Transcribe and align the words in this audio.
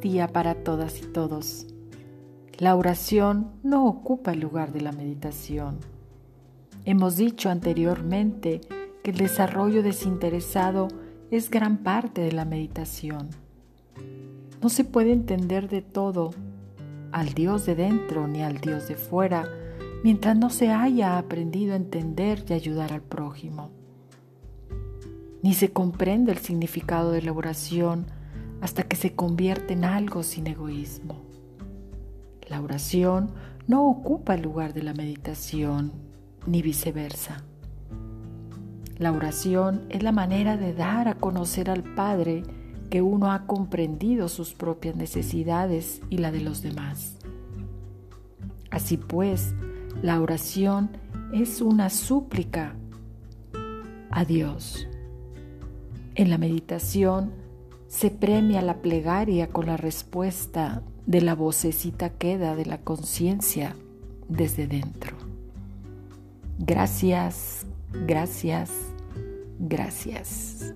día 0.00 0.28
para 0.28 0.54
todas 0.54 1.00
y 1.00 1.06
todos. 1.06 1.66
La 2.58 2.74
oración 2.74 3.52
no 3.62 3.86
ocupa 3.86 4.32
el 4.32 4.40
lugar 4.40 4.72
de 4.72 4.80
la 4.80 4.92
meditación. 4.92 5.78
Hemos 6.84 7.16
dicho 7.16 7.50
anteriormente 7.50 8.60
que 9.04 9.10
el 9.10 9.18
desarrollo 9.18 9.82
desinteresado 9.82 10.88
es 11.30 11.50
gran 11.50 11.78
parte 11.78 12.22
de 12.22 12.32
la 12.32 12.44
meditación. 12.44 13.28
No 14.60 14.68
se 14.68 14.84
puede 14.84 15.12
entender 15.12 15.68
de 15.68 15.82
todo 15.82 16.32
al 17.12 17.34
Dios 17.34 17.66
de 17.66 17.74
dentro 17.74 18.26
ni 18.26 18.42
al 18.42 18.58
Dios 18.58 18.88
de 18.88 18.96
fuera 18.96 19.44
mientras 20.02 20.36
no 20.36 20.50
se 20.50 20.70
haya 20.70 21.18
aprendido 21.18 21.74
a 21.74 21.76
entender 21.76 22.44
y 22.48 22.54
ayudar 22.54 22.92
al 22.92 23.02
prójimo. 23.02 23.70
Ni 25.42 25.54
se 25.54 25.72
comprende 25.72 26.32
el 26.32 26.38
significado 26.38 27.12
de 27.12 27.22
la 27.22 27.32
oración 27.32 28.06
hasta 28.62 28.84
que 28.84 28.96
se 28.96 29.14
convierte 29.14 29.74
en 29.74 29.84
algo 29.84 30.22
sin 30.22 30.46
egoísmo. 30.46 31.20
La 32.48 32.62
oración 32.62 33.32
no 33.66 33.88
ocupa 33.88 34.34
el 34.34 34.42
lugar 34.42 34.72
de 34.72 34.84
la 34.84 34.94
meditación, 34.94 35.92
ni 36.46 36.62
viceversa. 36.62 37.42
La 38.98 39.10
oración 39.10 39.84
es 39.88 40.04
la 40.04 40.12
manera 40.12 40.56
de 40.56 40.74
dar 40.74 41.08
a 41.08 41.16
conocer 41.16 41.70
al 41.70 41.82
Padre 41.82 42.44
que 42.88 43.02
uno 43.02 43.32
ha 43.32 43.46
comprendido 43.46 44.28
sus 44.28 44.54
propias 44.54 44.94
necesidades 44.94 46.00
y 46.08 46.18
la 46.18 46.30
de 46.30 46.40
los 46.40 46.62
demás. 46.62 47.16
Así 48.70 48.96
pues, 48.96 49.54
la 50.02 50.20
oración 50.20 50.90
es 51.34 51.60
una 51.60 51.90
súplica 51.90 52.76
a 54.10 54.24
Dios. 54.24 54.86
En 56.14 56.30
la 56.30 56.38
meditación 56.38 57.32
se 57.92 58.10
premia 58.10 58.62
la 58.62 58.78
plegaria 58.78 59.48
con 59.48 59.66
la 59.66 59.76
respuesta 59.76 60.82
de 61.04 61.20
la 61.20 61.34
vocecita 61.34 62.08
queda 62.08 62.56
de 62.56 62.64
la 62.64 62.78
conciencia 62.78 63.76
desde 64.28 64.66
dentro. 64.66 65.14
Gracias, 66.58 67.66
gracias, 67.92 68.70
gracias. 69.58 70.72